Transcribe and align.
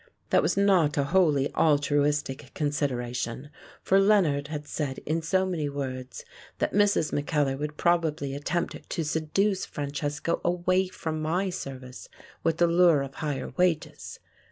That 0.31 0.41
was 0.41 0.57
not 0.57 0.97
a 0.97 1.03
wholly 1.03 1.53
altruistic 1.53 2.55
consideration, 2.55 3.51
for 3.83 3.99
Leonard 3.99 4.47
had 4.47 4.67
said 4.67 4.97
in 5.05 5.21
so 5.21 5.45
many 5.45 5.69
words 5.69 6.25
that 6.57 6.73
Mrs. 6.73 7.13
Mackellar 7.13 7.55
would 7.55 7.77
probably 7.77 8.33
attempt 8.33 8.89
to 8.89 9.03
seduce 9.03 9.63
Francesco 9.67 10.41
away 10.43 10.87
from 10.87 11.21
my 11.21 11.51
service 11.51 12.09
with 12.43 12.57
the 12.57 12.65
lure 12.65 13.03
of 13.03 13.13
higher 13.13 13.49
wages. 13.57 14.19